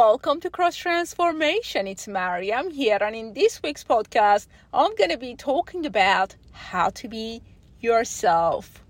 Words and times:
welcome 0.00 0.40
to 0.40 0.48
Cross 0.48 0.76
Transformation. 0.76 1.86
It's 1.86 2.08
Mariam 2.08 2.70
here, 2.70 2.96
and 3.02 3.14
in 3.14 3.34
this 3.34 3.62
week's 3.62 3.84
podcast, 3.84 4.46
I'm 4.72 4.94
going 4.94 5.10
to 5.10 5.18
be 5.18 5.34
talking 5.34 5.84
about 5.84 6.34
how 6.52 6.88
to 6.88 7.06
be 7.06 7.42
yourself. 7.80 8.82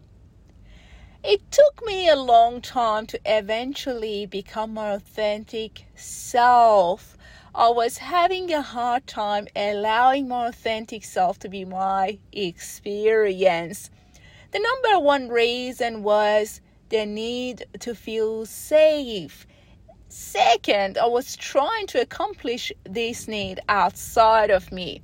It 1.24 1.50
took 1.50 1.84
me 1.84 2.08
a 2.08 2.14
long 2.14 2.60
time 2.60 3.08
to 3.08 3.18
eventually 3.24 4.26
become 4.26 4.72
my 4.72 4.92
authentic 4.92 5.84
self. 5.96 7.16
I 7.56 7.70
was 7.70 7.98
having 7.98 8.52
a 8.52 8.62
hard 8.62 9.08
time 9.08 9.48
allowing 9.56 10.28
my 10.28 10.46
authentic 10.46 11.02
self 11.02 11.40
to 11.40 11.48
be 11.48 11.64
my 11.64 12.20
experience. 12.32 13.90
The 14.52 14.60
number 14.60 15.04
one 15.04 15.28
reason 15.28 16.04
was 16.04 16.60
the 16.88 17.04
need 17.04 17.66
to 17.80 17.96
feel 17.96 18.46
safe. 18.46 19.44
Second, 20.12 20.98
I 20.98 21.06
was 21.06 21.36
trying 21.36 21.86
to 21.86 22.00
accomplish 22.00 22.72
this 22.82 23.28
need 23.28 23.60
outside 23.68 24.50
of 24.50 24.72
me. 24.72 25.02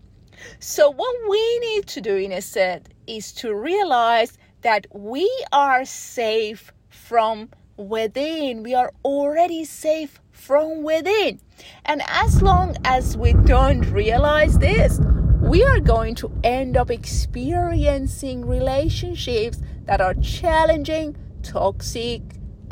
So, 0.58 0.90
what 0.90 1.14
we 1.28 1.58
need 1.60 1.86
to 1.86 2.00
do 2.00 2.16
instead 2.16 2.92
is 3.06 3.32
to 3.34 3.54
realize 3.54 4.36
that 4.62 4.88
we 4.92 5.30
are 5.52 5.84
safe 5.84 6.72
from 6.88 7.50
within. 7.76 8.64
We 8.64 8.74
are 8.74 8.92
already 9.04 9.64
safe 9.64 10.20
from 10.32 10.82
within. 10.82 11.38
And 11.84 12.02
as 12.08 12.42
long 12.42 12.74
as 12.84 13.16
we 13.16 13.32
don't 13.32 13.88
realize 13.92 14.58
this, 14.58 14.98
we 15.40 15.62
are 15.62 15.78
going 15.78 16.16
to 16.16 16.32
end 16.42 16.76
up 16.76 16.90
experiencing 16.90 18.44
relationships 18.44 19.58
that 19.84 20.00
are 20.00 20.14
challenging, 20.14 21.16
toxic, 21.44 22.22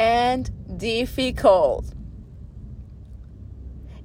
and 0.00 0.50
difficult. 0.76 1.94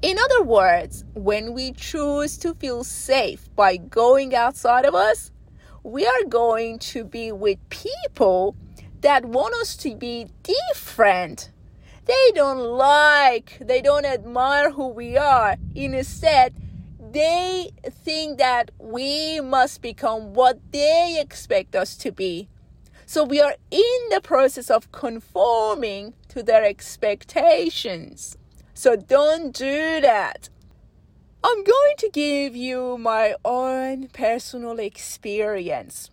In 0.01 0.17
other 0.17 0.43
words, 0.43 1.03
when 1.13 1.53
we 1.53 1.73
choose 1.73 2.37
to 2.37 2.53
feel 2.53 2.85
safe 2.85 3.53
by 3.57 3.75
going 3.75 4.33
outside 4.33 4.85
of 4.85 4.95
us, 4.95 5.29
we 5.83 6.07
are 6.07 6.23
going 6.23 6.79
to 6.79 7.03
be 7.03 7.33
with 7.33 7.57
people 7.67 8.55
that 9.01 9.25
want 9.25 9.53
us 9.55 9.75
to 9.75 9.97
be 9.97 10.27
different. 10.41 11.51
They 12.05 12.31
don't 12.33 12.59
like, 12.59 13.57
they 13.59 13.81
don't 13.81 14.05
admire 14.05 14.71
who 14.71 14.87
we 14.87 15.17
are. 15.17 15.57
Instead, 15.75 16.55
they 16.97 17.71
think 17.83 18.37
that 18.37 18.71
we 18.79 19.41
must 19.41 19.81
become 19.81 20.33
what 20.33 20.59
they 20.71 21.17
expect 21.19 21.75
us 21.75 21.97
to 21.97 22.13
be. 22.13 22.47
So 23.05 23.25
we 23.25 23.41
are 23.41 23.55
in 23.69 23.99
the 24.11 24.21
process 24.23 24.69
of 24.69 24.93
conforming 24.93 26.13
to 26.29 26.41
their 26.41 26.63
expectations. 26.63 28.37
So 28.79 28.95
don't 28.95 29.53
do 29.53 29.99
that. 29.99 30.47
I'm 31.43 31.65
going 31.65 31.95
to 31.97 32.09
give 32.13 32.55
you 32.55 32.97
my 32.97 33.35
own 33.43 34.07
personal 34.07 34.79
experience. 34.79 36.11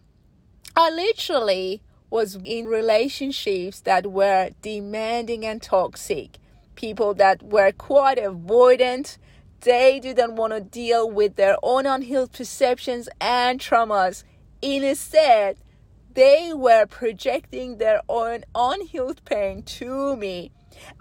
I 0.74 0.90
literally 0.90 1.80
was 2.10 2.34
in 2.44 2.66
relationships 2.66 3.78
that 3.82 4.10
were 4.10 4.50
demanding 4.62 5.46
and 5.46 5.62
toxic. 5.62 6.38
People 6.74 7.14
that 7.14 7.40
were 7.40 7.70
quite 7.70 8.18
avoidant. 8.18 9.18
They 9.60 10.00
didn't 10.00 10.34
want 10.34 10.52
to 10.52 10.60
deal 10.60 11.08
with 11.08 11.36
their 11.36 11.58
own 11.62 11.86
unhealed 11.86 12.32
perceptions 12.32 13.08
and 13.20 13.60
traumas. 13.60 14.24
Instead, 14.60 15.56
they 16.16 16.50
were 16.54 16.86
projecting 16.86 17.76
their 17.76 18.00
own 18.08 18.42
unhealed 18.54 19.22
pain 19.26 19.62
to 19.62 20.16
me. 20.16 20.50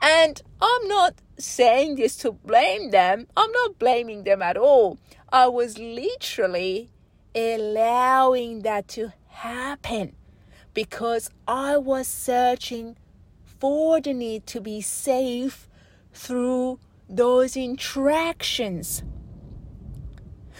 And 0.02 0.42
I'm 0.62 0.88
not 0.90 1.16
saying 1.40 1.96
this 1.96 2.18
to 2.18 2.34
blame 2.34 2.92
them. 2.92 3.28
I'm 3.36 3.52
not 3.52 3.80
blaming 3.80 4.26
them 4.26 4.42
at 4.42 4.58
all. 4.58 5.00
I 5.32 5.48
was 5.48 5.78
literally 5.78 6.92
allowing 7.34 8.64
that 8.64 8.90
to 8.90 9.14
happen 9.30 10.16
because 10.74 11.30
I 11.48 11.78
was 11.78 12.08
searching 12.10 12.98
for 13.44 14.02
the 14.02 14.14
need 14.14 14.46
to 14.48 14.60
be 14.60 14.82
safe 14.82 15.70
through 16.14 16.80
those 17.08 17.56
interactions. 17.56 19.02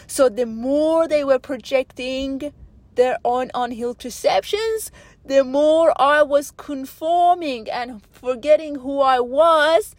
So 0.08 0.30
the 0.30 0.46
more 0.46 1.10
they 1.10 1.26
were 1.26 1.40
projecting 1.40 2.54
their 2.96 3.18
own 3.24 3.52
unhealed 3.54 4.00
perceptions, 4.00 4.92
the 5.24 5.44
more 5.44 5.94
I 6.00 6.24
was 6.24 6.52
conforming 6.52 7.70
and 7.70 8.02
forgetting 8.12 8.76
who 8.76 9.00
I 9.00 9.20
was 9.20 9.96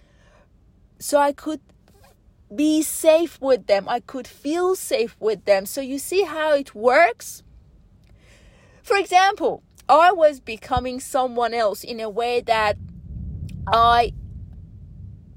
so 0.99 1.19
I 1.19 1.33
could 1.33 1.61
be 2.55 2.83
safe 2.83 3.41
with 3.41 3.67
them. 3.67 3.89
I 3.89 4.01
could 4.01 4.27
feel 4.27 4.77
safe 4.77 5.17
with 5.19 5.45
them. 5.45 5.67
So 5.67 5.81
you 5.81 5.99
see 5.99 6.23
how 6.23 6.55
it 6.55 6.75
works? 6.75 7.43
For 8.83 8.97
example, 8.97 9.63
I 9.89 10.13
was 10.13 10.41
becoming 10.41 11.01
someone 11.01 11.55
else 11.55 11.83
in 11.85 12.01
a 12.01 12.09
way 12.09 12.41
that 12.43 12.77
I 13.67 14.13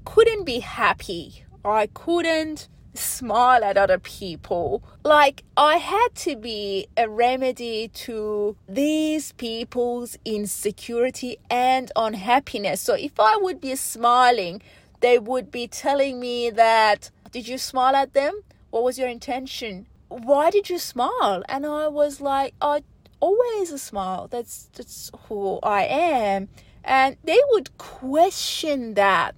couldn't 0.04 0.44
be 0.44 0.60
happy. 0.60 1.44
I 1.64 1.88
couldn't 1.88 2.68
smile 2.94 3.64
at 3.64 3.76
other 3.76 3.98
people. 3.98 4.82
Like, 5.04 5.42
I 5.56 5.76
had 5.76 6.14
to 6.16 6.36
be 6.36 6.88
a 6.96 7.08
remedy 7.08 7.88
to 7.88 8.56
these 8.68 9.32
people's 9.32 10.18
insecurity 10.24 11.38
and 11.48 11.90
unhappiness. 11.96 12.80
So, 12.80 12.94
if 12.94 13.18
I 13.18 13.36
would 13.36 13.60
be 13.60 13.76
smiling, 13.76 14.62
they 15.00 15.18
would 15.18 15.50
be 15.50 15.66
telling 15.66 16.20
me 16.20 16.50
that, 16.50 17.10
Did 17.32 17.46
you 17.46 17.58
smile 17.58 17.94
at 17.94 18.12
them? 18.12 18.42
What 18.70 18.84
was 18.84 18.98
your 18.98 19.08
intention? 19.08 19.86
Why 20.08 20.50
did 20.50 20.68
you 20.68 20.78
smile? 20.78 21.42
And 21.48 21.64
I 21.64 21.86
was 21.86 22.20
like, 22.20 22.54
I 22.60 22.82
always 23.20 23.80
smile. 23.80 24.28
That's 24.28 24.68
that's 24.74 25.10
who 25.28 25.60
I 25.62 25.84
am. 25.84 26.48
And 26.82 27.16
they 27.22 27.38
would 27.50 27.76
question 27.78 28.94
that. 28.94 29.34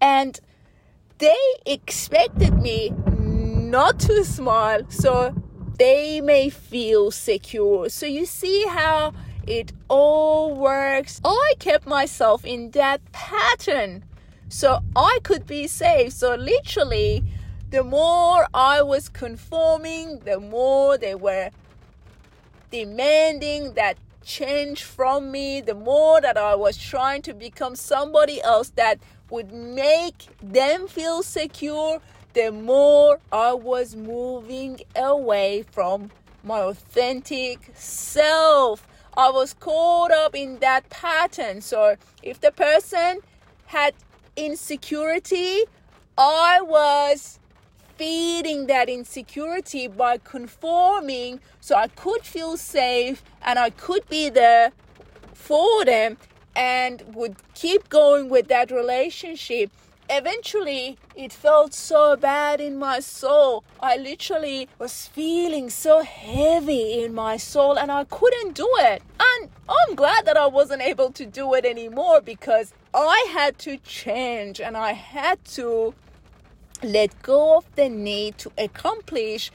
And 0.00 0.40
they 1.18 1.36
expected 1.64 2.54
me 2.60 2.92
not 3.18 3.98
to 4.00 4.24
smile 4.24 4.82
so 4.88 5.34
they 5.78 6.20
may 6.20 6.48
feel 6.48 7.10
secure. 7.10 7.88
So 7.88 8.06
you 8.06 8.26
see 8.26 8.66
how 8.66 9.12
it 9.46 9.72
all 9.88 10.54
works. 10.54 11.20
I 11.24 11.54
kept 11.58 11.86
myself 11.86 12.44
in 12.44 12.70
that 12.72 13.00
pattern 13.12 14.04
so 14.48 14.80
I 14.94 15.18
could 15.22 15.46
be 15.46 15.66
safe. 15.66 16.12
So 16.12 16.34
literally, 16.34 17.24
the 17.70 17.82
more 17.82 18.46
I 18.54 18.82
was 18.82 19.08
conforming, 19.08 20.20
the 20.20 20.40
more 20.40 20.96
they 20.98 21.14
were 21.14 21.50
demanding 22.70 23.74
that 23.74 23.98
change 24.24 24.82
from 24.82 25.30
me, 25.30 25.60
the 25.60 25.74
more 25.74 26.20
that 26.20 26.36
I 26.36 26.54
was 26.54 26.76
trying 26.76 27.22
to 27.22 27.34
become 27.34 27.76
somebody 27.76 28.42
else 28.42 28.70
that 28.70 28.98
would 29.30 29.52
make 29.52 30.26
them 30.42 30.86
feel 30.88 31.22
secure, 31.22 32.00
the 32.32 32.52
more 32.52 33.18
I 33.32 33.54
was 33.54 33.96
moving 33.96 34.80
away 34.94 35.64
from 35.70 36.10
my 36.44 36.60
authentic 36.60 37.70
self. 37.74 38.86
I 39.16 39.30
was 39.30 39.54
caught 39.54 40.10
up 40.10 40.34
in 40.34 40.58
that 40.58 40.88
pattern. 40.90 41.60
So 41.60 41.96
if 42.22 42.40
the 42.40 42.52
person 42.52 43.20
had 43.66 43.94
insecurity, 44.36 45.64
I 46.18 46.60
was 46.60 47.38
feeding 47.96 48.66
that 48.66 48.88
insecurity 48.88 49.88
by 49.88 50.18
conforming 50.18 51.40
so 51.60 51.76
I 51.76 51.88
could 51.88 52.22
feel 52.22 52.56
safe 52.58 53.24
and 53.42 53.58
I 53.58 53.70
could 53.70 54.06
be 54.08 54.28
there 54.28 54.72
for 55.32 55.84
them 55.84 56.18
and 56.56 57.02
would 57.14 57.36
keep 57.54 57.88
going 57.90 58.28
with 58.30 58.48
that 58.48 58.70
relationship. 58.70 59.70
Eventually, 60.08 60.96
it 61.14 61.32
felt 61.32 61.74
so 61.74 62.16
bad 62.16 62.60
in 62.60 62.78
my 62.78 63.00
soul. 63.00 63.64
I 63.80 63.96
literally 63.96 64.68
was 64.78 65.06
feeling 65.08 65.68
so 65.68 66.02
heavy 66.02 67.04
in 67.04 67.12
my 67.12 67.36
soul 67.36 67.76
and 67.78 67.92
I 67.92 68.04
couldn't 68.04 68.54
do 68.54 68.68
it. 68.78 69.02
And 69.20 69.50
I'm 69.68 69.94
glad 69.94 70.24
that 70.24 70.36
I 70.36 70.46
wasn't 70.46 70.82
able 70.82 71.10
to 71.12 71.26
do 71.26 71.54
it 71.54 71.64
anymore 71.64 72.20
because 72.20 72.72
I 72.94 73.28
had 73.32 73.58
to 73.60 73.76
change 73.78 74.60
and 74.60 74.76
I 74.76 74.92
had 74.92 75.44
to 75.56 75.94
let 76.82 77.20
go 77.22 77.58
of 77.58 77.74
the 77.74 77.88
need 77.88 78.38
to 78.38 78.52
accomplish 78.56 79.50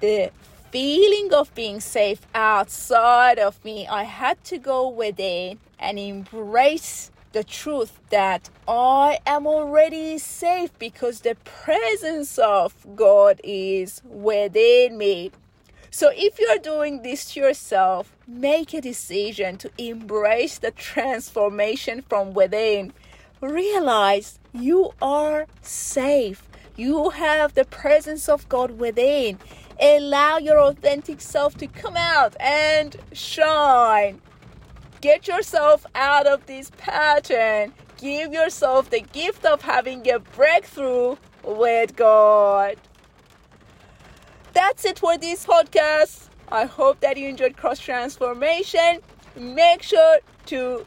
the 0.00 0.30
feeling 0.70 1.32
of 1.32 1.54
being 1.54 1.80
safe 1.80 2.26
outside 2.34 3.38
of 3.38 3.64
me. 3.64 3.86
I 3.86 4.04
had 4.04 4.42
to 4.44 4.58
go 4.58 4.88
within 4.88 5.58
and 5.78 5.98
embrace 5.98 7.10
the 7.32 7.44
truth 7.44 8.00
that 8.10 8.48
I 8.66 9.18
am 9.26 9.46
already 9.46 10.18
safe 10.18 10.76
because 10.78 11.20
the 11.20 11.36
presence 11.44 12.38
of 12.38 12.74
God 12.96 13.40
is 13.44 14.02
within 14.04 14.96
me. 14.96 15.30
So, 15.90 16.10
if 16.14 16.38
you're 16.38 16.58
doing 16.58 17.02
this 17.02 17.32
to 17.32 17.40
yourself, 17.40 18.12
make 18.26 18.74
a 18.74 18.80
decision 18.80 19.56
to 19.58 19.70
embrace 19.78 20.58
the 20.58 20.70
transformation 20.70 22.02
from 22.08 22.34
within. 22.34 22.92
Realize 23.40 24.38
you 24.52 24.92
are 25.00 25.46
safe. 25.62 26.47
You 26.78 27.10
have 27.10 27.54
the 27.54 27.64
presence 27.64 28.28
of 28.28 28.48
God 28.48 28.78
within. 28.78 29.40
Allow 29.80 30.38
your 30.38 30.60
authentic 30.60 31.20
self 31.20 31.56
to 31.58 31.66
come 31.66 31.96
out 31.96 32.36
and 32.38 32.94
shine. 33.12 34.20
Get 35.00 35.26
yourself 35.26 35.84
out 35.96 36.28
of 36.28 36.46
this 36.46 36.70
pattern. 36.76 37.74
Give 37.96 38.32
yourself 38.32 38.90
the 38.90 39.00
gift 39.00 39.44
of 39.44 39.62
having 39.62 40.08
a 40.08 40.20
breakthrough 40.20 41.16
with 41.42 41.96
God. 41.96 42.76
That's 44.52 44.84
it 44.84 45.00
for 45.00 45.18
this 45.18 45.44
podcast. 45.46 46.28
I 46.46 46.66
hope 46.66 47.00
that 47.00 47.16
you 47.16 47.28
enjoyed 47.28 47.56
cross 47.56 47.80
transformation. 47.80 49.00
Make 49.34 49.82
sure 49.82 50.18
to 50.46 50.86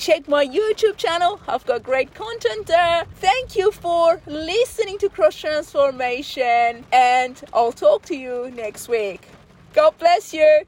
check 0.00 0.26
my 0.26 0.46
YouTube 0.46 0.96
channel. 0.96 1.38
I've 1.46 1.66
got 1.66 1.82
great 1.82 2.14
content 2.14 2.66
there. 2.66 3.04
Thank 3.16 3.54
you 3.54 3.70
for 3.70 4.20
listening 4.26 4.96
to 4.98 5.10
Cross 5.10 5.36
Transformation, 5.36 6.86
and 6.90 7.40
I'll 7.52 7.72
talk 7.72 8.06
to 8.06 8.16
you 8.16 8.50
next 8.50 8.88
week. 8.88 9.28
God 9.74 9.92
bless 9.98 10.32
you. 10.32 10.64